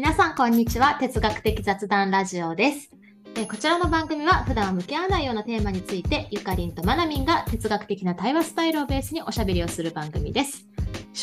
[0.00, 0.94] 皆さん、こんにちは。
[0.94, 2.90] 哲学的雑談ラジオです。
[3.36, 10.66] えこちらの番組は普段は向き合わないようなテーマについて、ゆかりんとまなみんが哲学的な対話スタイルをベースにおしゃべりをする番組です。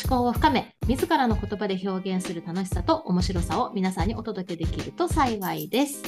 [0.08, 6.04] 思考を深め、自らの言葉で表現する楽しさと面白さを皆さんにお届けできると幸いです。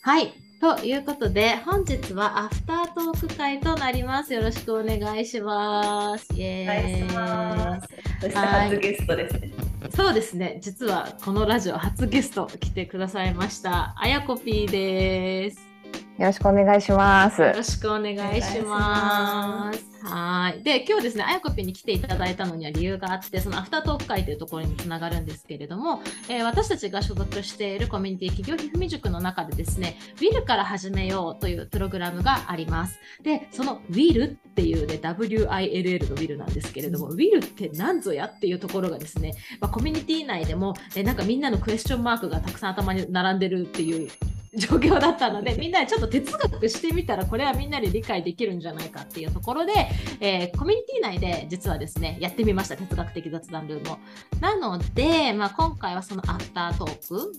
[0.00, 0.43] はい。
[0.64, 4.32] ということで、本日はアフタートーク会となります。
[4.32, 6.26] よろしくお願いします。
[6.32, 7.08] イエお願いーイ。
[7.10, 7.88] します。
[8.22, 9.52] そしてはい初ゲストですね。
[9.94, 10.58] そうですね。
[10.62, 13.92] 実はこのラジオ初ゲスト来てくださいました。
[13.98, 15.73] あやこぴーです。
[16.18, 17.42] よろしくお願いします。
[17.42, 19.94] よろしくお願いします。
[20.04, 20.62] はい。
[20.62, 32.98] で、今日ですね、あやこぴーに来ていただいたのには理由があって、そのアフタートーク会というところにつながるんですけれども、えー私たちが所属しているコミュニティ企業ひふみ塾の中でですね、ウィルから始めようというプログラムがあります。
[33.22, 44.10] で、そのウィルっていうね、WILL のウィルなんですけれども、ウィルって何ぞやっていうところがですね、まあ、コミュニティ内でも、えなんかみんなのクエスチョンマークがたくさん頭に並んでるっていう
[44.56, 49.72] 状況だったので みんなでちょっと哲学してみたらこれはみんなで理解できるんじゃないかっていうところで、
[50.20, 53.98] えーコミュニティ内で実はですねやってみました哲学的雑談ルームを。
[54.40, 57.32] なので、まあ、今回はそのアフタートーク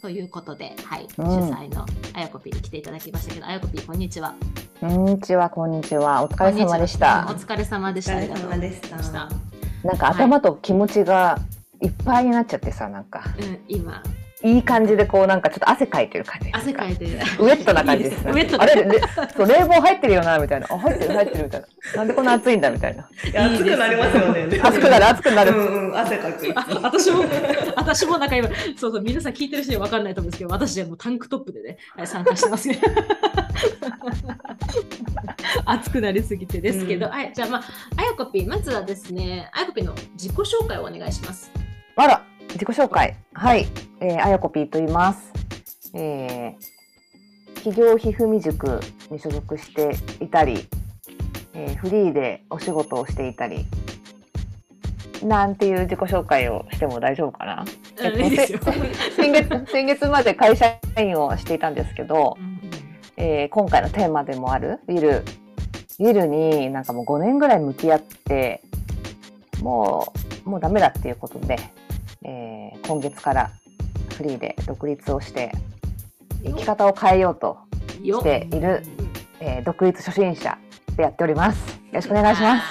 [0.00, 4.34] ということで、はい、主うん催のあやこぴーに来ていただきましたけどあやこぴーこんにちは。
[4.80, 6.22] こんにちは、こんにちは。
[6.22, 7.26] お疲れ様でしおた。
[7.28, 8.16] 疲れ様でした。
[8.16, 8.80] お疲れ様でし
[9.12, 9.28] た
[9.84, 11.38] なんか頭と気持ちが
[11.82, 14.02] いっぱいになっちゃってさ、なんかうん、今
[14.42, 16.50] いい感じでこうなんかちょっと汗かいてる感じ。
[16.52, 17.10] 汗かいてる。
[17.10, 18.16] ウェットな感じです。
[18.16, 19.00] いいですウェットなあれれ
[19.36, 20.66] そう冷房入ってるよなみたいな。
[20.70, 21.66] あ入ってる入ってるみたいな。
[21.96, 23.08] なんでこんな暑いんだみたいな。
[23.30, 24.60] いや暑くなりますよね。
[24.64, 25.52] 暑くなる暑くなる。
[25.52, 26.52] うんうん、汗かく。
[26.54, 27.24] あ 私も、
[27.76, 32.80] 私もなんか今、そうそう、皆さん聞いてる人には分かんないと思うんですけど、私はもうタンクトップでね、はい参加してますね。
[35.66, 37.62] 熱くなりすぎてですけど、うんはい、じゃあまあ、
[37.96, 41.52] あやこぴー、まずはですね、あやこぴーの自己紹介をお願いします。
[41.96, 42.29] あら
[42.60, 43.66] 自己紹介はい、
[44.00, 45.32] えー、あやこぴーと言います。
[45.94, 50.68] えー、企業ひふみ塾に所属していたり、
[51.54, 53.64] えー、フリーでお仕事をしていたり。
[55.22, 57.64] なんていう自己紹介をしても大丈夫かな？
[57.96, 60.66] 先月先月まで会社
[60.98, 62.36] 員をしていたんですけど、
[63.16, 65.24] えー今回のテーマでもあるウィル
[65.98, 68.60] ウィルになんかもう5年ぐらい向き合って
[69.62, 70.12] も
[70.44, 71.58] うもうダメだっていうことで、
[72.24, 73.50] えー今月から
[74.16, 75.52] フリーで独立をして
[76.44, 77.58] 生き方を変えようと、
[78.02, 78.82] よしている
[79.40, 80.58] えー独立初心者
[80.96, 81.70] でやっております。
[81.70, 82.64] よろしくお願いします。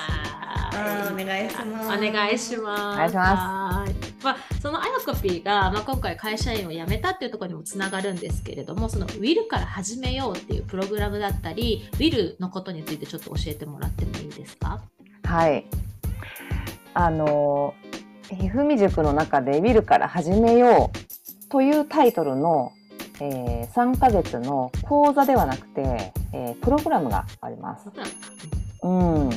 [1.11, 1.87] お願いします。
[1.87, 2.81] お願いします。
[2.81, 3.93] お願いしまはい
[4.23, 14.81] まあ、そのあやこぴーが、まあ、今回会社員を辞めたっていうところにもつながるんですけれども、そのウィルから始めようっていうプログラムだったり、ウィルのことについてちょっと教えてもらってもいいですか？
[15.23, 15.65] はい。
[16.93, 17.73] あの
[18.35, 20.97] ひふみ塾の中で「ウィルから始めよう」
[21.49, 22.71] というタイトルの、
[23.21, 27.85] えー3ヶ月の講座ではなくて、えープログラムがあります。
[27.85, 29.29] そうなん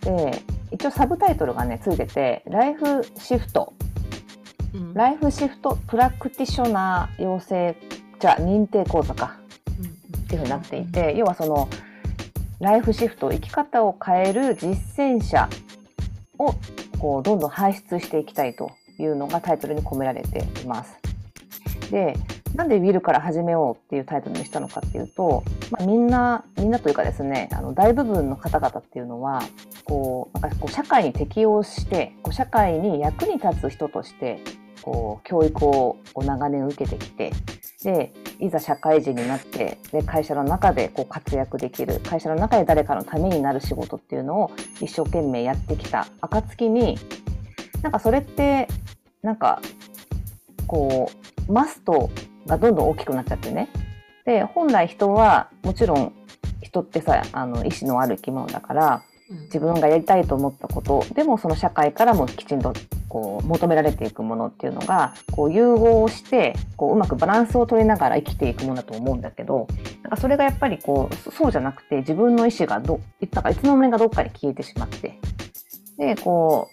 [0.00, 3.72] で一応サブタイトルがねついてて「ライフシフト」
[4.74, 7.76] うん「ライフシフトプラクティショナー養成
[8.20, 9.36] じゃ認定講座か」
[10.24, 11.68] っていうふうになっていて要はその
[12.60, 15.48] ライフシフト生き方を変える実践者
[16.38, 16.54] を
[16.98, 20.98] こうどんどん輩出していきたいというのがタイトルに込められています。
[21.90, 22.16] で
[22.54, 29.42] なんで「ウィルから始めよう」っていうタイトルにしたのかっていうと、まあ、みんなみんなというかですねあの大部分の方々っていうのは
[29.84, 34.38] こうなんかこう社会に適応してこう社会に役に立つ人として
[34.82, 37.32] こう教育をこう長年受けてきて
[37.84, 44.50] でいざ社会人になってで会社の中でこう活躍できる会社の中で誰かのためになる仕事っていうのを
[44.80, 46.98] 一生懸命やってきた暁に
[47.82, 48.66] なんかそれって
[49.22, 49.60] なんか
[50.66, 51.10] こ
[51.48, 52.10] うマスト
[52.46, 53.68] がどんどん大きくなっちゃってね。
[54.24, 56.14] で本来人はもちろん
[56.62, 59.40] 人ってさあの意志のある生き物だからうん。
[59.42, 62.72] 自分がやりたいと思ったことでもその社会からもきちんと
[63.14, 69.68] こう求められていくものっていうのがこう融合してこううまくバランスを取りながら生きていくものだと思うんだけど
[70.02, 73.00] なんかそれがやっぱりこうそうじゃなくて自分の意思がど
[73.32, 75.20] なんかいつの間にかどっかに消えてしまって
[75.96, 76.68] でこ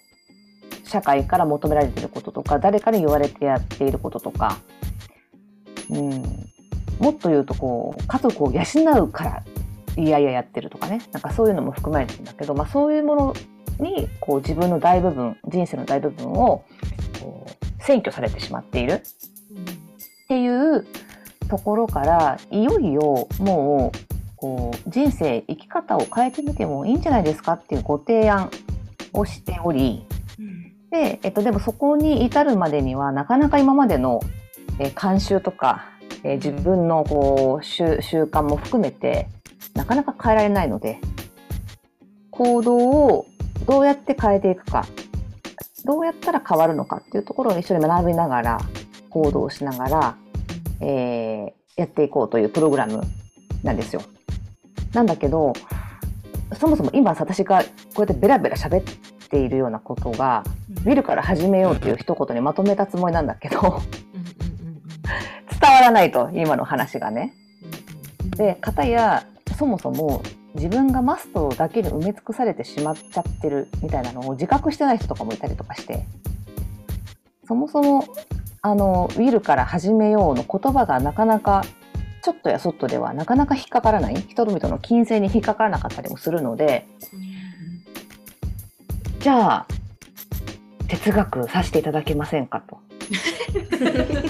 [0.84, 4.58] う社会から求められていることとか誰かに言われてやっていることとか、
[5.92, 6.24] うん、
[6.98, 8.64] もっと言うとこう家族を養
[9.04, 9.44] うから
[9.96, 13.36] いやいややってるとかねなんかそういうのも含まれてるんだけど、まあ、そういうもの
[13.82, 16.64] にこう自分の大部分人生の大部分を
[17.80, 18.94] 占拠されてしまっている。
[18.94, 20.86] っていう
[21.50, 28.50] ところからいよいよもうこう人生生き方を変えてみてもいいんじゃないですかっていうご提案
[29.12, 30.06] をしており
[30.90, 34.22] で、えっと、でもそこに至るまでにはなかなか今までの、
[34.80, 35.90] えー慣習とか、
[36.24, 39.28] えー自分のこう習習慣も含めて
[39.74, 41.00] なかなか変えられないので
[42.30, 43.26] 行動を
[43.66, 44.86] どうやって変えていくか
[45.86, 48.60] どうやったら変わるのかっていうところを一緒に学びながら
[49.10, 50.16] 行動しながら、
[50.82, 53.02] えーやっていこうというプログラム
[53.64, 54.02] なんですよ。
[54.94, 55.54] なんだけど
[56.60, 57.68] そもそも今私がこ
[57.98, 58.84] うやってベラベラ喋っ
[59.30, 60.44] ているようなことが
[60.86, 63.62] 「見るから始めよう」っていう一言にまとめたつもりなんだけど
[65.62, 67.34] 伝わらないと今の話がね。
[68.38, 69.26] で片や
[69.58, 70.22] そもそも
[70.56, 76.06] 自分がマストだけに埋め尽くされてしまっちゃってるみたいなのを自覚してない人とかもいたりとかして。
[77.48, 78.06] そもそも
[78.62, 81.66] あの「ウィルから始めよう」の言葉がなかなか
[82.22, 86.88] ちょっとやそっとではなかなか引っかからない人々の金銭に引っかからなかったりもするので。
[89.20, 89.68] じゃあ
[90.88, 92.80] 哲学させていただけませんかと。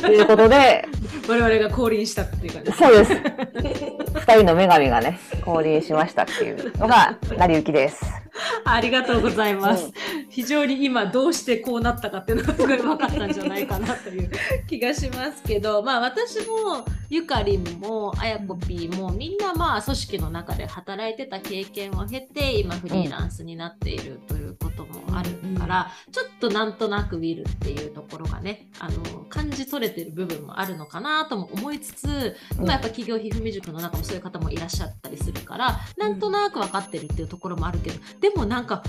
[0.01, 0.85] ということで
[1.27, 3.13] 我々が降臨したっていう感じそうです。
[3.13, 8.03] 二人の女神がね、降臨しましたっていうのが、成り行きです。
[8.65, 9.85] ありがとうございます。
[9.85, 9.87] う。
[9.89, 9.91] ん
[10.31, 14.31] 非常に今どうしてこうなったかっていうのがすごい分かったんじゃないかなという。
[14.67, 32.65] 気がしますけど、まあ私もゆかりんもあやこぴーもみんなまあ組織の中で働いてた経験を経て今フリーランスになっているということもあるから、ちょっとなんとなくウィルっていうところがねあの感じ取れてる部分もあるのかなとも思いつつ、うん。
[32.65, 38.83] まあ、やっぱ企業皮膚未塾の中もそういう方もいらっしゃったりするからなんとなく分かってるっていうところもあるけどでもなんか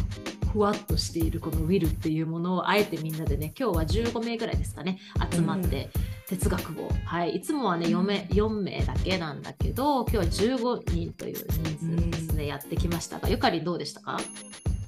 [0.52, 4.98] ふわっとしているこのウィルっていうものをあえてみんなでね今日は15名ぐらいですかね
[5.32, 5.88] 集まって
[6.28, 14.18] 哲学を、はい、いつもはね 4, 名4名だけなんだけど今日は15人という人数ですね、やってきましたがゆかりどうでしたか？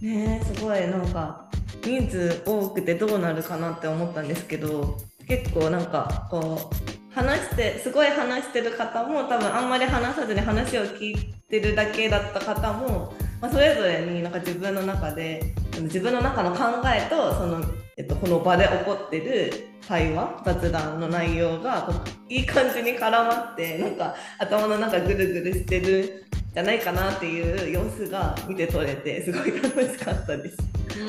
[0.00, 0.80] ねえすごい。
[0.86, 1.48] なんか
[1.82, 15.52] 人数多くてどうなるかなって思ったんですけど結構なんかこう話してすごい話してる方も多分あんまり話さずに話を聞いてるだけだった方も、まあ、それぞれになんか自分の中で
[15.82, 17.62] 自分の中の考えとその、
[17.94, 21.90] えっと、この場で起こってる会話雑談の内容が
[22.30, 26.24] いい感じに絡まってなんか頭の中ぐるぐるしてる
[26.54, 30.56] じゃないかなっていう様子が見て取れてすごい楽しかったです。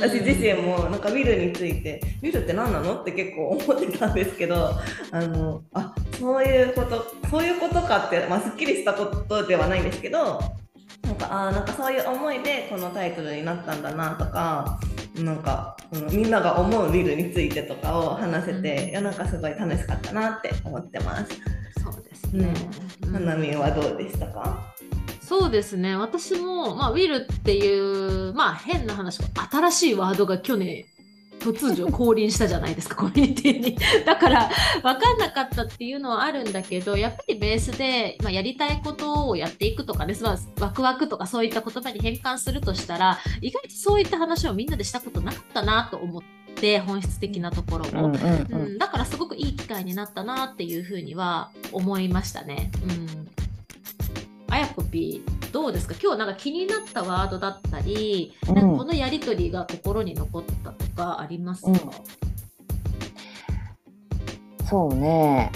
[0.01, 4.71] 私自身もなんかウィルについてウィルって何なのって結構思ってたんですけど
[5.11, 10.39] あのあそういうことそういうことかって、まあ、すっきりしたことではないんですけど
[11.17, 14.79] なんかあーなんかそういう思いでこのタイトルになったんだなとか
[15.15, 21.39] なんか、うんみんなが思うウィルについてとかを話せて、うんいやなんかすごい楽しかったなって思ってます。
[21.81, 22.53] そうですね、
[23.03, 24.73] うん花見はどうでしたか？
[25.21, 30.85] そうですね私も、まあ、ウィルっていう、まあ、変な話新しいワードが去年
[31.39, 33.77] 突如降臨したじゃないですかコミュニティに。
[34.05, 34.49] だから
[34.81, 46.23] 分かんなかったっていうのはあるんだけどやっぱりベースで、まあ、やりたいことをやっていくとかです、まあ、ワクワクとかそういった言葉に変換するとしたら意外とそういった話をみんなでしたことなかったなと思っ
[46.55, 52.71] て本質的なところを、うんうんううんん、だからすごくいい機会になったなっていうふうには思いましたね。
[52.83, 53.44] うん
[54.55, 55.95] あやこぴーどうですか？
[56.01, 58.55] 今日なんか気になったワードだったり、うん。
[58.55, 61.79] なんかこのやりとりが心に残ったとかありますか、うん。
[64.65, 65.51] そうね。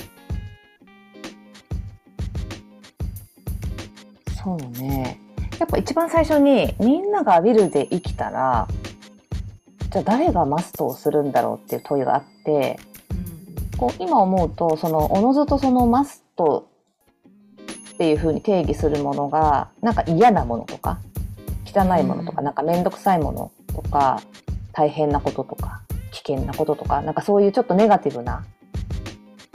[4.44, 5.22] そうね。
[5.60, 8.68] やっぱ一番最初にみんながビルで生きたら、
[9.92, 12.78] じゃあ誰がマストをするんだろうっていう問いがあって、
[13.78, 16.69] こう今思うと、そのおのずとそのマスト
[18.00, 21.00] っていうふうに定義するものが、なんか嫌なものとか、
[21.66, 22.46] 汚いものとか、うん。
[22.46, 24.22] なんかめんどくさいものとか、
[24.72, 28.46] 大変なこととか、危険なこととか、なんかそういうちょっとネガティブな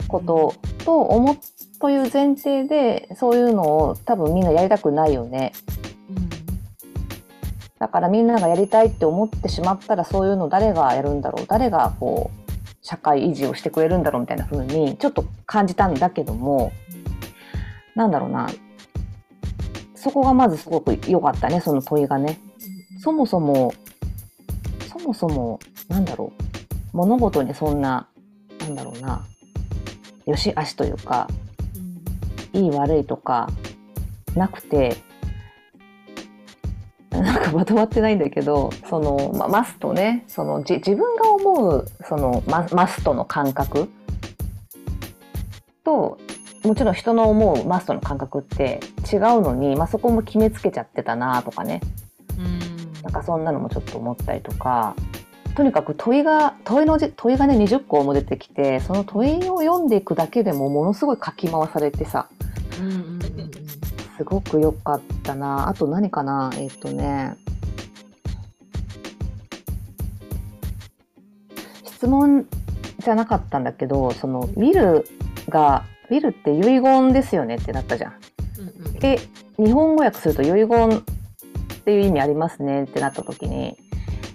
[0.07, 0.53] こと
[0.85, 1.37] と思っ
[1.79, 5.51] という前提で、そういうのを多分みんなやりたくないよね。
[6.11, 6.29] うん。
[7.79, 11.47] だからみんながやりたいって思ってしまったらそういうの誰がやるんだろう？
[11.47, 14.21] 誰がこう社会維持をしてくれるんだろう？
[14.21, 16.71] みたいな風にちょっと感じたんだけども
[17.95, 18.47] なんだろうな。
[19.95, 22.39] そこがまずすごく良かったねその問いがね。
[22.99, 23.73] そもそも
[24.87, 26.31] そもそもなんだろ
[26.93, 26.97] う。
[26.97, 28.07] 物事にそんな
[28.59, 29.25] なんだろうな。
[30.25, 31.27] よし悪しというか
[32.53, 33.49] いい悪いとか
[34.35, 34.97] なくて
[37.11, 40.25] なんかまとまってないんだけどその、ま、マストね。
[40.27, 43.89] そのじ自分が思うそのママストの感覚
[45.83, 46.17] と
[46.65, 48.79] もちろん人の思うマストの感覚って
[49.11, 51.81] 違うのに、まあ、そこも決めつけちゃってたなとかね。
[52.37, 53.01] うん。
[53.01, 54.95] なんかそんなのもちょっと思ったりとか。
[55.55, 62.27] とにかく問いが問いのじ問いがね20個も出てきてその問いを読んでいくだけでもものすごいかき回されてさ。
[62.79, 63.15] うんうんうん
[64.17, 65.67] すごく良かったな。
[65.67, 66.49] あと何かな？
[66.57, 67.35] えっ、とね。
[71.83, 72.47] 質問
[72.99, 75.05] じゃなかったんだけどそのウィル
[75.49, 78.13] がウィルって遺言ですよねってなったじゃん。
[78.59, 79.19] うんうんで
[79.57, 81.01] 日本語訳すると遺言っ
[81.85, 83.77] ていう意味ありますねってなった時に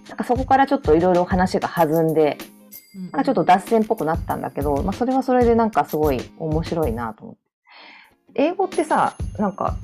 [0.08, 2.38] なんかそこからちょっといろいろ話が弾んで
[2.94, 7.40] うんなんかちょっと脱線っぽくなったんだけど、まあ、それはそれでなんかすごい面白いなと思って。
[8.34, 9.76] 英語ってさなんか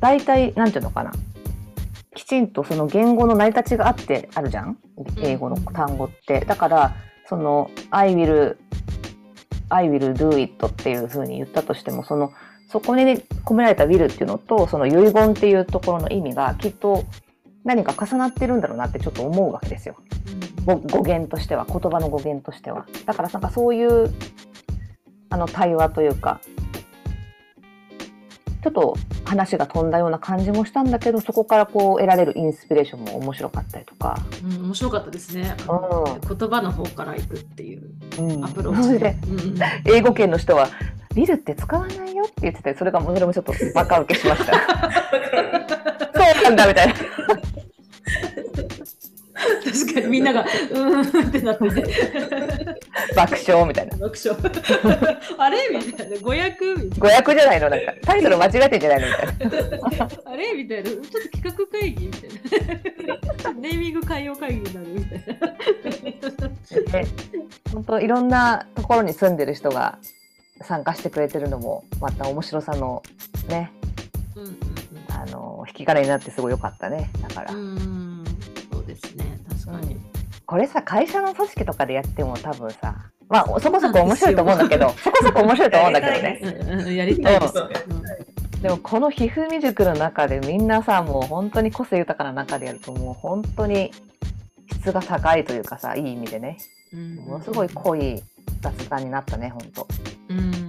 [0.00, 1.12] 大体なんていうのかな
[2.14, 4.78] きちんとその言語の成り立ちがあってあるじゃん
[5.22, 6.40] 英語の単語って。
[6.40, 6.94] だから
[7.26, 8.56] その「I will
[9.74, 12.32] I will do it」っていうふうに言ったとしてもその
[12.68, 13.02] そこに
[13.44, 17.04] 込められた「will」っていうのとその遺言っていうところの意味がきっと
[17.64, 19.96] 何か重なってるんだろうなってちょっと思うわけですよ。
[20.64, 24.14] 語語源としては言葉の語源としてはだからなんかそういう
[25.30, 26.40] あの対話というか
[28.64, 35.54] ちょっと話が飛んだような感じもしたんだけどそこからこう得られるインスピレーションも面白かったりとか、うん面白かったですね。
[35.68, 38.42] う言葉の方から行くっていううん。
[38.42, 39.16] アプローチで。
[39.28, 39.58] うんうん。
[39.84, 40.68] 英語圏の人は
[41.14, 44.52] 「ビルって使わないよ」って言っててそれがそれもちょっとバカ受けしました。
[46.16, 46.94] そうなんだみたいな。
[49.64, 51.82] 確かにみんながうーんってなってて
[53.14, 53.96] 爆笑みたいな。
[53.98, 54.38] 爆笑。
[55.38, 56.18] あれみたいな。
[56.18, 57.92] 語訳みたい語訳じゃないのなんか。
[58.02, 59.98] タイトル間違えてんじゃないのみたいな。
[59.98, 60.90] な あれみたいな。
[60.90, 62.30] ちょっと企画会議みたい
[63.44, 63.52] な。
[63.60, 66.92] ネーミング変えよう会議になるみたいな。
[66.92, 67.06] で
[67.72, 69.98] 本当いろんなところに住んでる人が
[70.62, 73.02] 参加してくれてるのもまた面白さの
[73.48, 73.72] ね
[74.36, 74.58] うんうん
[75.10, 77.10] あの引き金になってすごい良かったね。
[77.22, 78.24] だから、うんうん。
[78.72, 79.38] そうですね。
[79.48, 79.96] 確かに、
[80.46, 82.94] これさ会社の組織とかでやっても多分さ
[83.28, 86.94] まあそこそこ面白いと思うんだけどそこそこ面白いと思うんだけどね。
[86.96, 88.24] やりたいです、うん
[88.64, 93.90] でもこのひふみ塾の中でみんなさもう本当に個性豊かな中でやるともう本当に
[94.72, 96.56] 質が高いというかさいい意味でね。
[96.90, 97.16] うん。
[97.16, 98.22] ものすごい濃い
[98.62, 99.86] 雑談になったね本当。
[100.30, 100.63] うん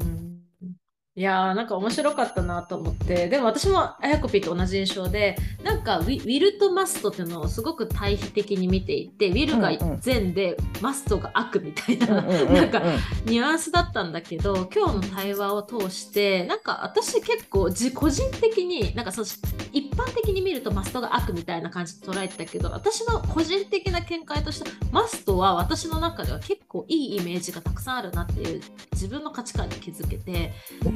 [1.17, 3.29] いやーなんか面白かったなと思って。
[3.29, 10.01] でも私もあやこぴーと同じ印象でなんかウィウィルとマストっていうのをすごく対比的に見ていてウィルがうんうん。
[10.01, 12.81] 善で、マストが悪みたいな、なんか
[13.25, 19.27] ニュアンスだったんだけど今日の対話を通してなんか私結構自個人的になんかその
[19.75, 28.61] 一般的に見るとマストが悪みたいな感じで捉えてたけど私の個人的な見解としてマストは私の中では結構いいイメージがたくさんあるなっていう
[28.93, 30.53] 自分の価値観に気づけて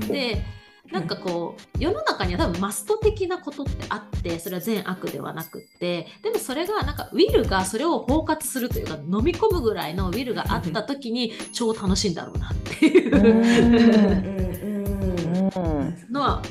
[0.08, 0.46] で
[0.92, 14.40] なんかこう世の中には多分マスト的なことってあってそれは善悪ではなくってでもそれがなんかウィルがそれを包括するというか飲み込むぐらいのウィルがあった時に超楽しいんだろうなっていう。
[16.12, 16.42] のは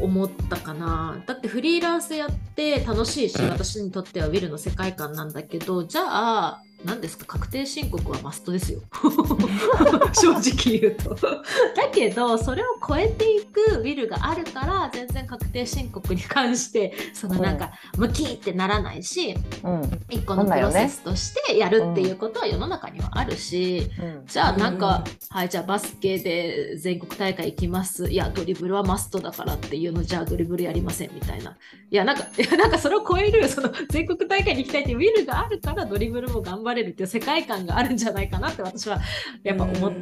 [0.00, 1.22] 思ったかな。
[1.26, 7.24] だってフリーランスやって楽しいし私にとってはウィルの世界観なんだけどじゃあ何ですか？
[7.26, 8.80] 確定申告はマストですよ。
[10.14, 11.14] 正直言うと。
[11.76, 20.00] だけどそれを超えていくウィルがあるから全然確定申告に関してそのなんかムキーってならないしうん。
[20.10, 24.22] 一個のプロセスとしてやるっていうことは世の中にはあるし、うん。
[24.26, 28.10] じゃあなんか、うんはいじゃあバスケで全国大会行きます。
[28.10, 31.56] いやドリブルはマストだからっていうのじゃあドリブルやりませんみたいな。
[31.90, 39.00] いやなんかいやなんかそれを超えるその全国大会に行きたいっていうウィルがあるからドリブルも頑張れるっていう世界観があるんじゃないかなって私は
[39.42, 39.92] やっぱ思っ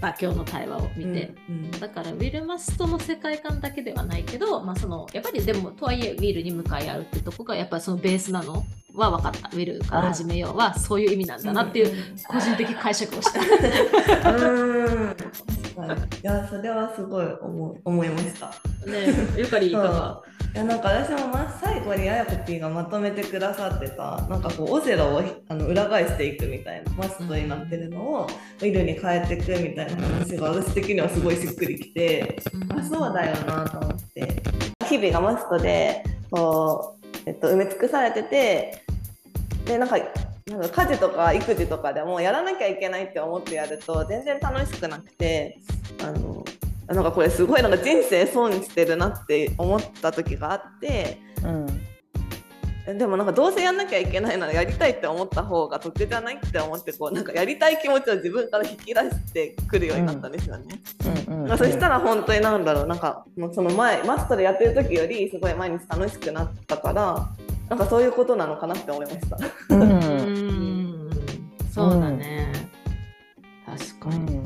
[0.00, 1.34] た今日の対話を見て。
[1.48, 8.64] うんだからウィル・マストの世界観だけではないけど、まあ、そのやっぱりでもとはいえウィルに向かい合うってとこがやっぱりそのベースなの？
[8.92, 9.48] は分かった。
[9.48, 13.40] ウィルから始めようはそういう意味なんだなっていう個人的解釈をした。
[14.36, 14.44] う
[14.98, 15.16] ん。
[16.22, 18.48] いやそれはすごい思う思いました。
[18.90, 20.22] ねゆかりいかが？
[20.52, 28.26] いやなんか私もま最後にあやこぴーがまとめてくださってたなんかこうオセロをあの裏返していくみたいなマストになってるのを
[28.58, 32.42] ウィルに変えていくみたいな話が私的にはすごいしっくりきて
[32.76, 34.42] あそうだよなと思って。
[34.90, 36.02] 日々がマストで
[36.32, 38.82] こう、えっと、埋め尽くされてて
[39.64, 39.98] でなんか
[40.48, 45.60] なんか家事とか育児とかでもやらなきゃいけないって思ってやると全然楽しくなくて
[46.02, 46.44] あの
[46.94, 51.90] なんかこれすごいなんか人生損してるなって思った時があってうん
[52.86, 60.80] でもなんかどうせやんなきゃいけないならやりたいって思った方が得じゃないって思ってこうなんかやりたい気持ちを自分から引き出してくるようになったんですよね。
[61.28, 67.28] うんうんまあ、そしたら本当になんだろうなんかもうその前マストでやってる時よりすごい毎日楽しくなったから
[67.68, 69.38] なんかそういうことなのかなって思いました。
[69.74, 69.82] うん。
[69.82, 71.10] うん。
[71.72, 72.52] そうだね、
[73.64, 74.40] 確かに、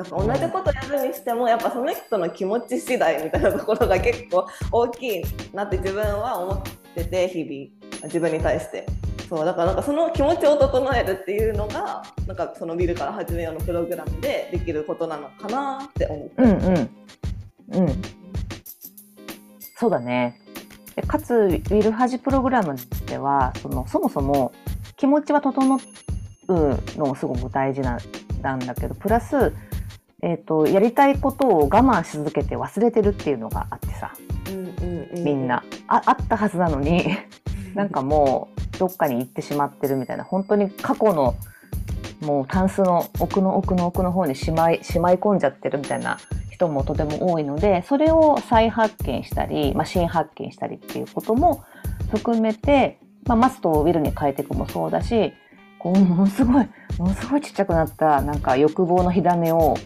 [0.00, 6.62] なんか同じことやるにしてもやっぱその人の気持ち次第みたいなところが結構大きいなって自分は思っ
[6.94, 7.80] てて日々。
[8.04, 8.86] 自分に対して。
[9.28, 17.86] そうだからなんかその気持ちを整えるっていうのがなんかそのビルから始めようのプログラムでできることなのかなって思って、うんうん。
[17.86, 18.02] うん。
[19.76, 20.40] そうだね。
[21.06, 22.74] かつウィルハジプログラム
[23.06, 24.52] ではそのそもそも
[24.96, 25.76] 気持ちは整
[26.48, 27.98] うのもすごく大事な
[28.42, 29.52] なんだけどプラス、
[30.22, 34.12] えー、とやりたいことを我慢し続けて忘れてるっていうのがあってさ。
[34.48, 37.04] うんうんうんみんな、ああったはずなのに。
[37.74, 40.24] なんかもうどっかに行ってしまってるみたいな。
[40.24, 41.34] 本当に過去の
[42.20, 46.18] もうタンスの奥の奥の奥の方にしまいしまい込んじゃってるみたいな
[46.50, 51.64] 人もとても多いのでそれを再発見したり、まあ、新発見したりっていうことも
[52.10, 55.32] 含めて、まあ、マストをウィルに変えていくもそうだし
[55.78, 59.78] こうものすごいものすごいちっちゃくなったなんか欲望の火種を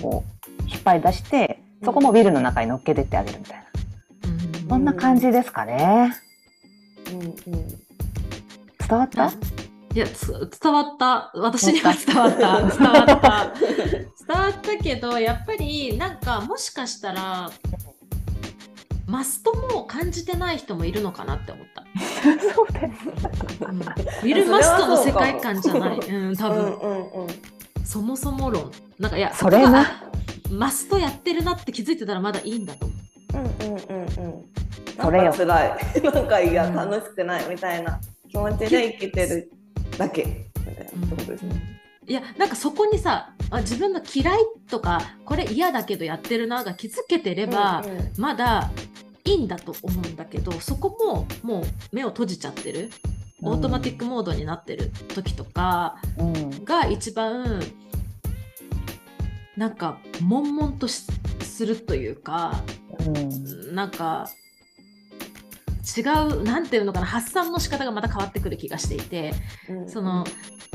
[0.00, 3.64] こう引っ張り出してそこもウィルの中に乗っけてってあげるみたいな。
[3.64, 6.14] うんそんな感じですかね。
[7.12, 7.32] うんうん
[8.88, 9.26] 伝わった？
[9.26, 9.32] あ
[9.94, 11.30] いやつ伝わった。
[11.34, 12.38] 私には伝わった。
[12.38, 13.52] 伝わった。
[14.26, 14.76] 伝わった。
[14.82, 17.50] けどやっぱりなんかもしかしたら
[19.06, 21.84] マストも感じてない人もいるのかなって思った、
[22.54, 23.08] そうです。
[23.60, 27.34] うん、ウィル・マストの世界観じゃない、うん、多分、うんうんうん
[27.84, 28.70] そもそも論。
[28.98, 30.02] なんかいやそれな。
[30.50, 32.86] マストやってるなって気づいてたらまだいいんだと。
[32.86, 34.44] 思ううんうんうんうん。
[35.00, 35.24] それよ。
[35.24, 36.02] なんか辛い。
[36.14, 38.00] なんかいやうん楽しくないみたいな。
[38.30, 39.52] 気持ちで生きてる
[39.98, 40.46] だけ。
[40.58, 41.80] みたいなことですね。
[42.06, 48.12] いやなんかそこにさあ自分が嫌いとかこれ嫌だけどやってるなが気づけてれば、うんうん。
[48.18, 48.70] まだ
[49.24, 52.90] いいんだと思うんだけどそこももう目を閉じちゃってる
[53.42, 56.64] オートマティックモードになってる時とかうん。
[56.64, 57.60] が一番
[59.56, 61.04] なんか悶々とし
[61.40, 62.62] するというか
[63.06, 63.74] うん。
[63.74, 64.28] なんか
[65.96, 69.34] 違うなんていうのかな発散の仕方がまた変わってくる気がしていて
[69.68, 69.88] うん。
[69.88, 70.24] その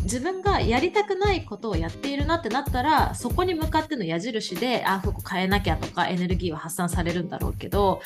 [0.03, 8.01] 自分がやりたくないことをやっているなってなったらそこに向かっての矢印であここ変えなきゃとかエネルギーは発散されるんだろうけど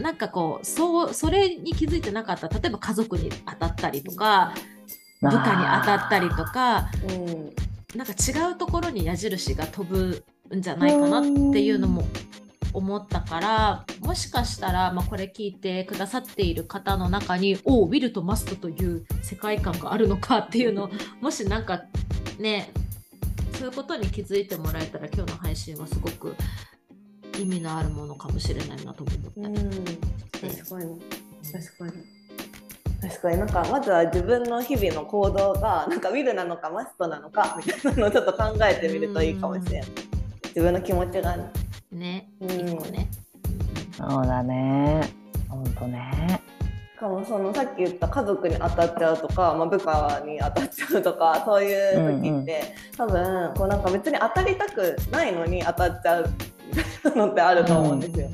[0.00, 2.48] なんかこうそうそれに気づいてなかった。
[2.48, 4.54] 例えば家族に当たったりとか
[5.20, 7.52] 部下に当たったりとかうん。
[7.94, 11.28] なんか違うところに矢印が飛ぶんじゃないかなって
[11.60, 12.04] いうのも
[12.72, 21.82] 思ったからもしかしたら、まあ、これ聞いてくださっている方の中に「おうウィルとマストという世界観があるのか」っていうのをもしなんか
[22.38, 22.72] ね
[23.58, 26.34] そういうことに気づいてもらえたら今日の配信はすごく
[27.38, 29.40] 意味のあるものかもしれないなと思った。
[29.40, 29.70] りうん。
[29.70, 31.00] 確かに。
[31.52, 31.92] 確かに。
[33.00, 33.38] 確かに。
[33.38, 39.90] なんかまずは自分の日々の行動がなんかウィルなのかマストなのかみたいなのをちょっと考えてみるといいかもしれない。
[40.46, 41.61] 自分の気持ちがね
[42.02, 43.08] ねうん一個ね。
[43.92, 45.00] そうだね。
[45.48, 46.42] 本当ね。
[46.96, 56.30] しかもそのさっき言った家族に当たっちゃうとか、まあ、部下に当たっちゃうとかそういう時って、多分こうなんか別に当たりたくないのに当たっちゃう
[57.16, 58.28] のってあると思うんですよ。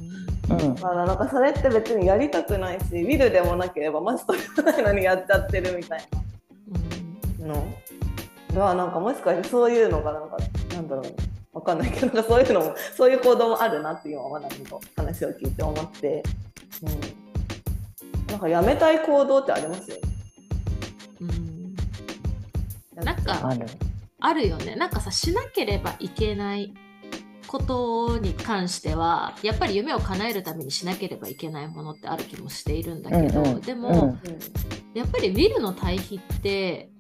[0.51, 0.75] うん。
[0.75, 6.01] だからなんかそれって別にやりたくないしウィルでもなければマストでもないのにやっちゃってるみたい
[7.41, 7.65] うんなの
[8.55, 10.37] がなんかもしかしてそういうのがなんか
[10.75, 16.23] なんだろうわかんないけどなんかそういうのも そういう行動もあるなって今まなみの話を聞いて思って、
[16.83, 19.91] うん、なんかやめたい行動ってあります？
[19.91, 20.03] よね
[21.21, 21.25] う。
[21.25, 21.75] ん
[23.05, 23.67] なんかある。
[24.21, 24.75] あるよね。
[24.77, 26.75] なんかさしなければいけない
[27.47, 33.61] ことに関してはやっぱり夢を叶えるためにしなければいけないものってある気もしているんだけど、うんうん。
[33.61, 33.89] でも、
[34.23, 34.39] うん。
[34.99, 36.91] やっぱりウィルの対比って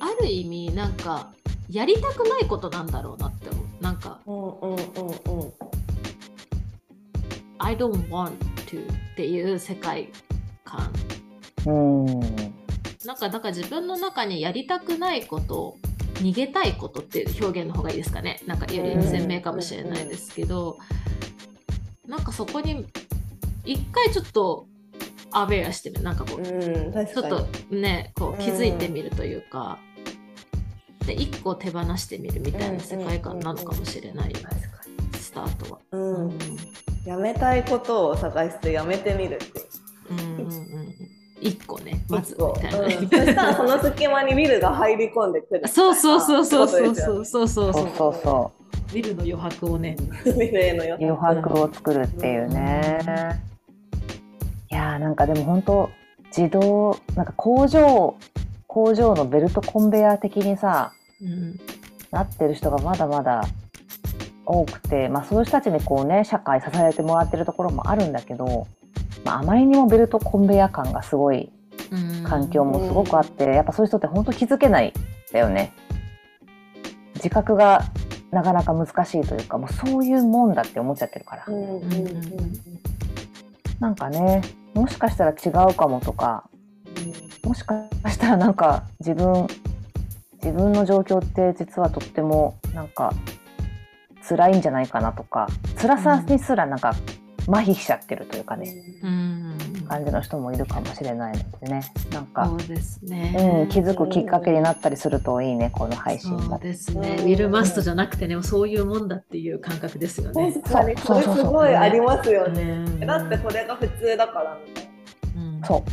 [0.00, 1.32] ある意味なんか
[1.68, 3.64] やりたくないことなんだろうなって思う。
[3.82, 4.20] なんか
[7.58, 8.32] I don't want
[8.66, 10.10] to っていう世界
[10.64, 10.92] 観。
[11.66, 12.20] うん。
[13.04, 15.76] なんかだから自分の中にやりたくないこと
[16.14, 18.40] 逃げたいことっていう表現の方がいいですかね。
[18.46, 20.78] なんかより鮮明かもしれないですけど、
[22.06, 22.86] なんかそこに
[23.64, 24.66] 一回ちょっと
[25.36, 26.02] アウェアしてみる。
[26.02, 29.78] なんかこう、うん確ちょっとねこう気づいてみるというか、
[31.06, 34.50] で一個手放してみるみたいな世界観なのかもしれない、確か
[35.18, 35.80] スタートは。
[35.92, 36.28] に、ううん。
[36.28, 36.38] ん、
[37.04, 39.62] やめたいことを探してやめてみるって
[40.10, 40.14] う。
[40.14, 47.72] んうんうん一個ねまずみたいな、うん、そしたらその隙間にビルが入り込んでくるそうそうそうそうそうそうそうそう。
[47.74, 48.52] そうそ
[48.94, 49.96] うルの余白をね。
[50.24, 50.84] ルへの。
[50.84, 51.60] 余白。
[51.60, 53.55] を作るっていうね。
[54.94, 55.90] ーなんかでも本当
[56.36, 58.16] 自動なんか工場
[58.66, 61.58] 工工場のベルトコンベヤー的にさうん。
[62.12, 63.42] なってる人がまだまだ
[64.44, 68.66] 多くて、まあ、そういう人たちにこうね社会支えてもらってるところもあるんだけど、
[69.24, 71.50] まあ、あまりにもベルトコンベヤー感がすごい
[71.90, 72.24] うん。
[72.24, 74.92] 環境もすごくあって、やっぱそういう人って本当気づけないん
[75.32, 75.72] だよね。
[77.14, 77.84] 自覚が
[78.30, 81.46] なかなか難しいというかもうそういうもんだって思っちゃってるから、
[83.80, 84.42] なんかね
[84.76, 86.48] もしかしたら違うかもとか
[87.42, 89.46] もしかしたらなんか自分
[90.34, 93.12] 自分の状況って実はとってもなんか
[94.28, 95.48] 辛いんじゃないかなとか
[95.80, 96.94] 辛さにすらなんか
[97.48, 106.42] 麻痺しちゃってるというかね、うん感じの人もいるかもしれないのでねなんかそ、うですね、うん、気づくきっかけになったりするといいねこの配信が。
[106.42, 110.52] そうですね、ウィルマストじゃなくてね、そういうもんだっていう感覚ですよね。
[110.64, 112.62] 確かにこれすごいありますよね。
[112.62, 114.90] うんだってこれが普通だからみたいな。
[115.36, 115.84] うんそ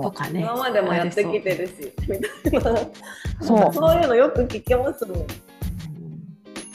[0.00, 0.40] うとかね。
[0.40, 2.80] 今までもやってきてるし、みたいな。
[3.40, 5.26] そうそういうのよく聞きますもん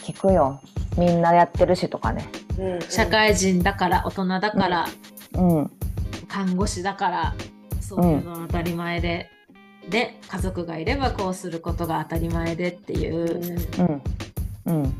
[0.03, 0.61] 聞くよ
[0.99, 2.27] みんなやってるしとかね。
[2.59, 4.87] うん社会人だから、大人だから、
[5.33, 5.71] うん。
[6.27, 7.35] 看護師だから、
[7.79, 9.29] そういうのは当たり前で、
[9.89, 13.41] で、家族がいればこうすることが当たり前でっていう。
[14.65, 14.81] うん。
[14.83, 14.93] うん。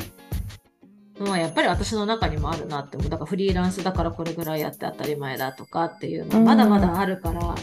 [1.19, 3.09] のはやっぱり私の中にもあるなって思う。
[3.09, 7.55] だからフリーランスだからこれぐらいやって当たり前だとかっていうのはまだまだあるから、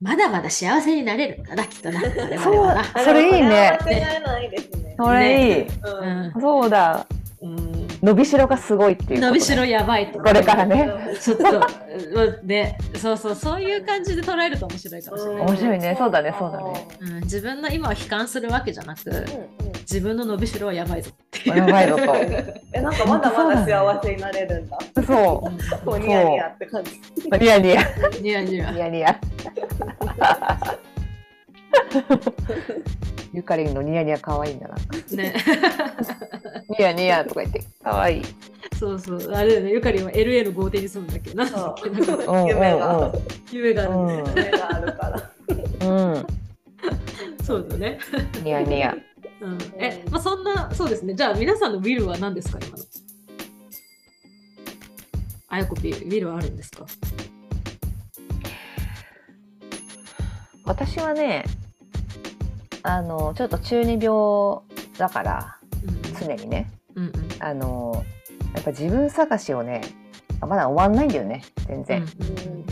[0.00, 2.00] まだまだ幸せになれるんだな、きっとな。
[2.00, 3.78] 我々はなそれいいね。
[3.82, 4.94] 間違いないですね。
[4.98, 5.66] それいい、
[6.40, 7.06] そうだ。
[7.42, 7.88] うん。
[8.02, 10.88] 伸びしろがすごいっていう伸びしろやばいとこれからね。
[11.20, 15.42] ちょっと、うんね、そうそう、そういう感じで捉えると面白いかもしれない。
[15.46, 15.96] 面白いね。
[15.98, 16.34] そうだね。
[16.38, 16.88] そうだね。
[17.00, 19.10] うん、自分の今を悲観するわけじゃなく、
[19.90, 21.56] 自分の伸びしろはやばいぞっていう。
[21.56, 22.02] やばいぞと
[22.72, 24.78] えなんかまだまだ幸せになれるんだ。
[24.94, 25.50] そこ
[25.86, 26.92] うニヤニヤって感じ。
[26.92, 27.82] うニヤニヤ
[28.20, 28.78] ニヤニヤニ。
[28.78, 29.20] ヤニヤ
[33.34, 34.76] ゆかりんのニヤニヤ可愛いんだな
[35.16, 35.34] ね。
[36.78, 38.24] ニヤニヤとか言って可愛い
[38.78, 39.32] そうそう。
[39.32, 43.12] あれだよね、ゆかりんは LA の豪邸に住むんだっけど、なん夢が
[43.52, 43.92] 夢がある。
[44.32, 45.30] 夢があるから。
[45.80, 46.26] うんうん
[47.42, 47.98] そうだね。
[48.44, 48.94] ニヤニヤ
[49.40, 51.14] うん、え、まあ、そんな、そうですね。
[51.14, 52.84] じゃあ、皆さんのウィルは何ですか、今の？
[55.48, 56.86] あやこぴ、ウィルはあるんですか？
[60.64, 61.44] 私はね
[62.84, 64.60] あのちょっと中二病
[64.96, 66.02] だからうん。
[66.14, 66.70] 常にね。
[66.94, 67.12] うんうん。
[67.40, 68.04] あの
[68.54, 69.80] やっぱ自分探しをね
[70.40, 72.64] まだ終わんないんだよね全然、うん。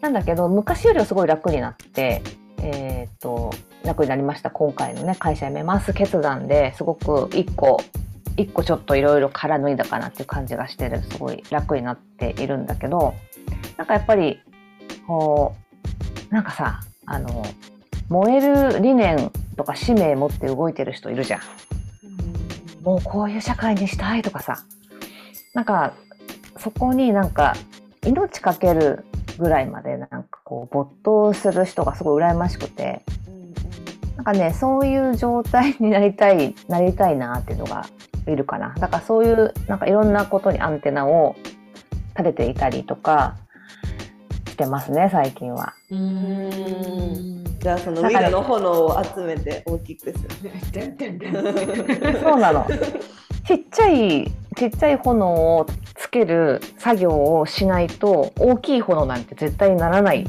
[0.00, 2.20] なんだけど昔よりはすごい楽になって
[2.58, 3.52] えっ、と
[3.84, 4.50] 楽になりました。
[4.50, 7.80] 今回のね会社辞めます決断ですごく一個
[8.36, 11.02] 一個ちょっといろいろ殻脱いだかなっていう感じがしてる。
[11.02, 13.14] すごい楽になっているんだけど
[13.76, 14.40] なんかやっぱり
[15.06, 15.54] こ
[16.30, 17.44] うなんかさあの
[18.08, 21.40] 燃える理念とか使命持って動いてる人いるじゃん。
[22.82, 24.64] もうこういう社会にしたいとかさ。
[25.54, 25.94] なんか
[26.58, 27.54] そこになんか
[28.04, 29.04] 命かける
[29.38, 33.02] ぐらいまでなんかこう没頭する人がすごい羨ましくて
[34.16, 37.86] なんかねそういう状態になりたいなりたいなっていうのが
[38.26, 41.36] いるかなだからそういうなんかいろんなことにアンテナを
[42.16, 43.36] 立てていたりとか
[44.48, 45.74] してますね最近は。
[45.90, 47.44] うーん。
[47.58, 50.52] じゃあそのウィルの炎を集めて大きくする。
[52.22, 52.66] そうなの。
[53.46, 60.24] ちっちゃいちっちゃい炎をつける作業をしないと大きい炎なんて絶対にならない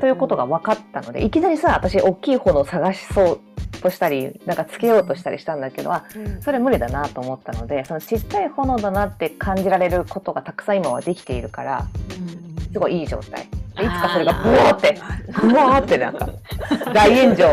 [0.00, 3.40] ということが分かったのでいきなりさ私大きい炎を探しそう
[3.80, 6.04] としたりなんかつけようとしたりしたんだけどあ
[6.40, 11.86] それ無理だなと思ったのでそのちっちゃい炎だなって感じられることがたくさん今はできているから
[12.72, 13.46] すごいいい状態。
[13.76, 15.00] でいつかそれがブワーって
[15.40, 16.28] ブワーってなんか
[16.92, 17.46] 大炎上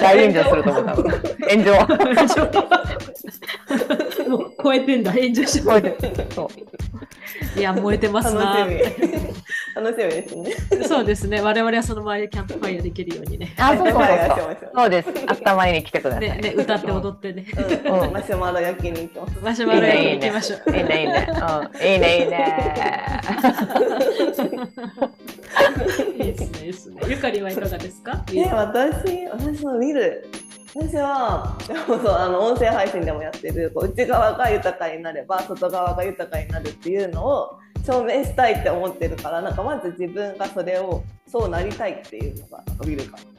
[0.00, 1.02] 大炎上すると思ったの。
[1.50, 1.72] 炎上。
[4.28, 6.26] もう超えてんだ、炎上しこうやって。
[6.34, 6.48] そう
[7.56, 8.66] いや、燃えてますな。
[8.66, 8.80] 楽しみ。
[9.74, 10.52] 楽しみですね。
[10.84, 11.40] そうですね。
[11.42, 13.54] 我々はその周りでキャンプファイヤーできるようにね。
[13.58, 14.04] あそうそうそう
[14.74, 17.44] そうですあったまりに来てください、ねね歌って踊ってね。
[17.86, 19.34] うんうんマシュマロ焼きに行きます。
[19.42, 20.70] マシュマロ焼きに行きましょう。
[20.76, 21.36] いいねいいね、うん、
[21.86, 23.20] いいねいいね
[26.18, 27.02] いいですね、いいですね。
[27.08, 28.24] ゆかりはいかがですか？
[28.32, 30.26] え、私、私の見る。
[30.74, 43.35] 私は、でもそうあの音声配信でもやってる、こう内側が豊かになれば、外側が豊かになるっていうのを証明したいって思ってるから、なんかまず自分がそれをそうなりたいっていうのが伸びるかな。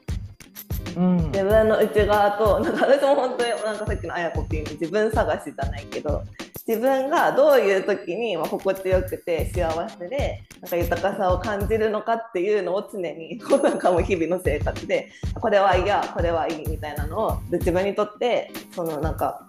[0.98, 6.24] 自分の内側となんか私も本当になんかさっきのあやこぴんの自分探しじゃないけど
[6.68, 19.47] 自分がどういう時にまあ心地よくて幸せでなんか豊かさを感じるのかっていうのを常に なんかもう日々の生活でこれは嫌これはいいみたいなのを自分にとってそのなんか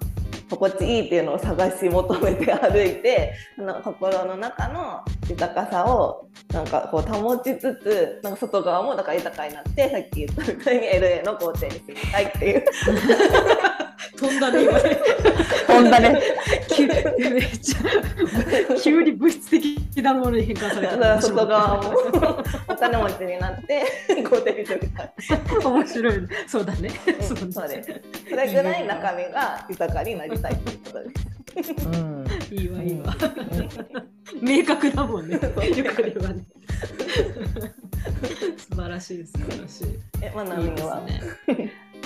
[0.51, 12.65] 心地いいっていうのを探し求めて歩いて その心の中の豊かさをなんかこう保ちつつなんか外側もだから豊かになってさっき言ったみたいに LA の校庭に住みたいっていう。
[14.19, 14.99] 飛んだね今ね。
[15.67, 16.21] 飛んだね。
[16.75, 17.79] 急めっちゃ
[18.83, 21.23] 急に物質的なものに変換された。
[21.23, 21.95] 外側も。
[22.69, 23.85] お金持ちになって
[24.29, 25.13] 校庭に住みたい
[25.65, 26.21] 面白い。
[26.21, 26.91] ねそうだね。
[27.07, 28.01] うんそうです。
[28.29, 31.87] それぐらい中身が豊かになりたいということです。
[31.87, 32.27] うん。
[32.51, 33.17] いいわいいわ。
[34.41, 35.35] 明確だもんね。
[35.35, 35.83] よく言え
[36.19, 36.45] ばね。
[38.57, 39.87] 素晴らしい素晴らしい。
[40.23, 41.01] えまなみは。
[41.03, 41.21] ね。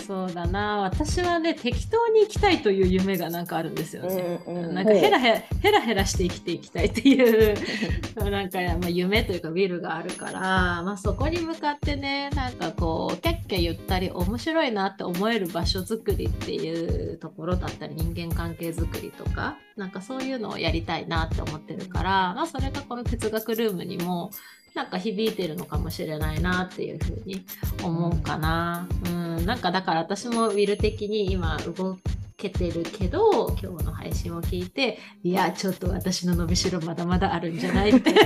[0.06, 4.40] そうだな私はね適当に生きたいという夢がなんかあるんですよね。
[4.46, 7.54] うんうんなんかヘラヘラヘラヘラして生きていきたいっていう
[8.30, 10.40] なんか、まあ、夢というかウィルがあるから、
[10.82, 24.30] まあ、そこに向かってねなんかこうキャッキャ言ったり面白いなって思える場所づくりっていうところだったり人間関係づくりとかなんかそういうのをやりたいなって思ってるから、まあ、それがこの哲学ルームにも
[24.74, 27.44] なんか響いてるのかもしれないなっていうふうに
[27.82, 28.88] 思うかな。
[29.04, 31.98] うん、なんかだから私もウィル的に今動
[32.42, 38.12] けてるけど今日の配信を聞いていやちょっと私の伸びしろまだまだあるんじゃないって。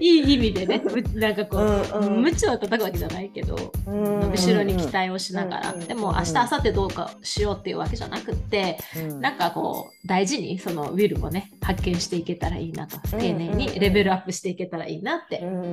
[0.00, 1.60] いい意味でねむなんかこう、
[1.98, 2.22] うんうん。
[2.22, 9.20] 無知を叩くわけじゃないけどうん伸びしろに期待をしながら、うんうんでも明日明後日どうかしようっていうわけじゃなくって、うん。
[9.20, 12.96] なんかこう大事にそのウィルもね発見していけたらいいなと。
[13.12, 15.64] うん丁寧にレベルアップしていけたらいいなって、うん。
[15.64, 15.72] うん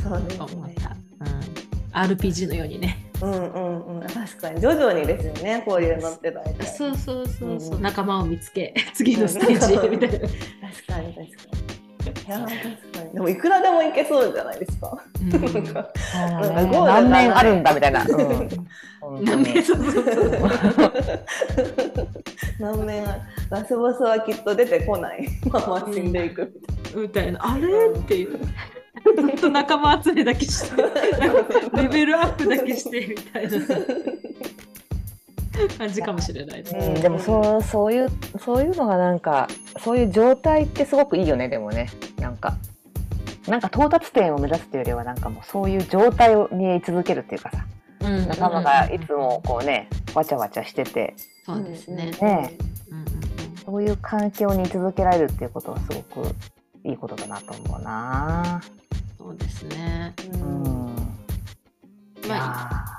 [0.00, 0.46] そうですね。
[0.52, 4.06] 思った、うん、RPG のようにねうんうんうん。
[4.06, 7.82] 確かに徐々にですよねこういうのって大体そうそうそうそう、うん。
[7.82, 9.86] 仲間を見つけ 次のステージ。
[9.86, 10.30] へみたいな、確
[10.86, 11.78] かに確かに。
[12.08, 13.12] いや確かに。
[13.14, 15.04] でもいくらでもいけそうじゃないですか。
[15.20, 15.30] うん。
[15.30, 15.92] なんか
[16.84, 18.04] 何面あるんだみたいな。
[18.04, 19.24] うん。
[19.24, 20.40] 何に面そうそうそう
[22.60, 23.20] 何面ある。
[23.50, 25.28] ラスボスはきっと出てこない。
[25.50, 26.52] まま死んでいく。
[26.94, 27.40] みたいな。
[27.42, 27.98] あれ？
[27.98, 28.38] っていう
[29.04, 30.82] ずっと仲間集めだけして
[31.80, 33.58] レベルアップだけしてみたいな。
[35.78, 36.70] 感じかもしれないね。
[36.72, 38.08] うんでもそうそういう
[38.38, 41.88] そういうのがなんかそういう状態ってすごくいいよねでもね。
[42.18, 42.56] なんか。
[43.46, 47.64] なんか到達点を目指すっていうよりはなんかもうそういう状態に居続けるっていうかさ。
[48.02, 48.28] うん。
[48.28, 51.14] 仲間がいつもこうねわちゃわちゃしてて。
[51.44, 52.10] そうですね。
[52.20, 52.56] ね。
[52.90, 53.06] うんうん。
[53.64, 56.34] そういう環境に居続けられるっていうことはすごく
[56.84, 58.60] いいことだなと思うな。
[59.18, 60.14] そうですね。
[60.32, 60.96] うん。
[62.24, 62.98] いまあ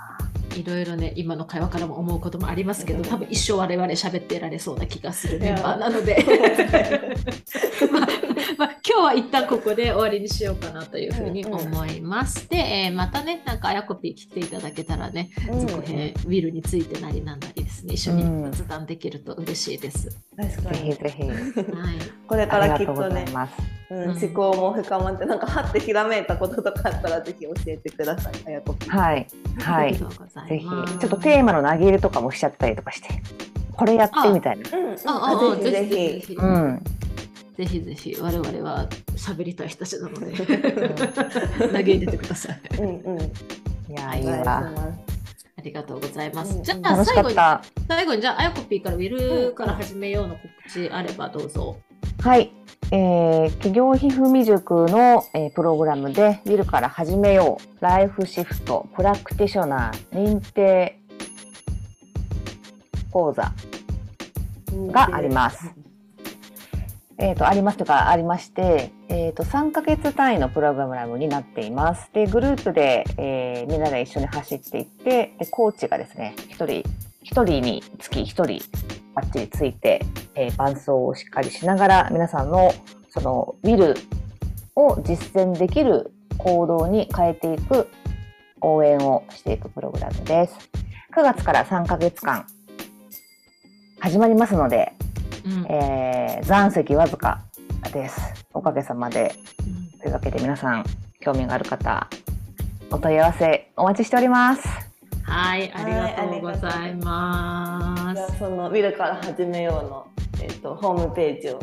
[0.54, 6.18] やいろいろね今の会話からも思うこともありますけど多分一生我々喋ってられそうな気がするメンバーなので
[7.92, 8.08] まあ、
[8.60, 12.50] まあ、今日は一旦ここで終わりにしようかなというふうに思います。
[12.50, 15.66] で、えーまたねなんかあやこぴー来ていただけたらねうん。
[15.66, 20.10] 続編ウィルについてなりなんなりですね一緒に雑談できると嬉しいです。
[20.36, 20.94] 確かに。
[20.94, 21.72] ーぜひぜひ。
[21.72, 21.96] はい。
[22.28, 23.26] これからきっとね
[23.92, 28.90] うん、思考も深まってなんかはってひらめいたこととかあったらぜひ教えてくださいあやこぴー。
[28.90, 29.26] はい。
[29.58, 29.88] はい。
[29.88, 30.08] ありが。
[30.10, 30.98] とうござぜひいます。
[30.98, 33.08] ちょっとテーマの投げ入れとかもしちゃったりとかして、
[33.72, 34.78] これやってみたいな。
[34.78, 34.86] うん。
[34.90, 34.92] うん。
[34.92, 35.72] あああぜひ。
[35.72, 36.34] ぜひひ。
[36.36, 36.84] うん。
[37.60, 42.62] ぜひぜひ我々は喋りたい人たちなので投げ入れてください。
[42.80, 43.26] うんうんい
[43.90, 44.72] やいいわ。
[45.58, 46.56] ありがとうございます。
[46.56, 47.36] うんじゃあ最後に。
[47.36, 51.76] 最後にじゃああやこぴーからウィルから始めようの告知あればどうぞ。
[52.22, 52.50] はい。
[52.92, 60.98] えー企業皮膚未塾の、えープログラムでビルから始めようライフシフトプラクティショナー認定
[63.12, 63.52] 講座
[64.94, 65.79] があります。
[67.22, 72.10] えー、とありますとかありまして、えー、と3ヶ月単位のプログラムになっています。
[72.14, 76.84] でグループで、えーみんなで一緒に走っていってでコーチがですね1人1
[77.24, 78.46] 人につき1人
[79.14, 80.02] バッチリついて、
[80.36, 82.74] えー伴走をしっかりしながら皆さんの
[83.10, 83.96] そのウィル
[84.76, 87.90] を実践できる行動に変えていく
[88.62, 90.70] 応援をしていくプログラムです。
[91.14, 92.46] 9月から3ヶ月間
[94.00, 94.94] 始まりますので、
[95.46, 97.42] うんえー残席わずか
[97.94, 98.20] です。
[98.54, 99.36] おかげさまで。
[100.02, 100.86] というわけで皆さん、
[101.20, 102.08] 興味がある方、
[102.90, 104.68] お問い合わせお待ちしております。
[105.24, 108.16] はい、ありがとうございます。
[108.16, 110.08] じゃあその見るから始めようの、
[110.42, 111.60] えっとホームページを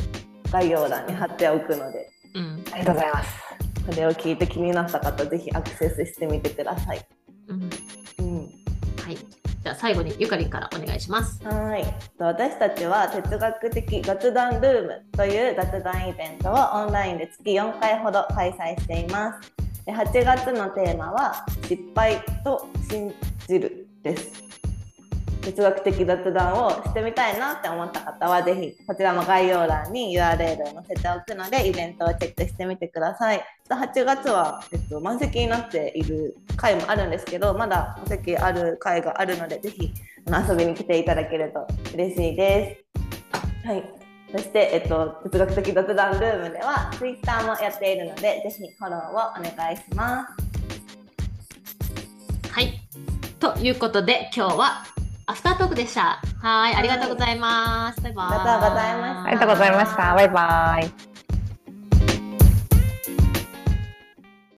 [0.53, 3.47] 概要欄に貼っておくのでうん、ありがとうございます。
[3.87, 7.01] これを聞いて気になった方ぜひアクセスしてみてください。
[7.49, 7.76] うん、うん、はい。
[9.67, 11.43] じゃあ最後にゆかりんからお願いします。
[11.45, 11.85] はい。
[12.19, 19.53] 私たちは哲学的雑談ルームという雑談イベントをオンラインで月4回ほど開催しています。
[19.85, 23.13] で8月のテーマは失敗と信
[23.49, 24.46] じるです。
[25.47, 33.45] 哲学的雑談をしてみたいなって思った方はぜひこちらも概要欄に URL を載せておくのでイベントをチェックしてみてください。
[33.69, 39.93] 8月は、えっと、満席になっている回もあるんですけどまだお席ある回があるのでぜひ
[40.49, 42.85] 遊びに来ていただけると嬉しいで
[43.63, 43.69] す。
[43.69, 43.89] はい。
[44.33, 49.13] そして、えっと、哲学的雑談ルームでは Twitter もやっているのでぜひフォローを
[49.53, 50.33] お願いします。
[52.51, 52.81] はい。
[53.39, 54.96] ということで今日は
[55.29, 56.21] アフタートークでした。
[56.41, 58.01] はい、ありがとうございます。
[58.01, 58.27] バイバイ。
[58.27, 60.15] ありがとうございましたありがとうございました。
[60.15, 61.16] バイバイ。